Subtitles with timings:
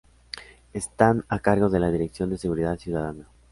[0.73, 3.27] Están a cargo de la Dirección de Seguridad Ciudadana.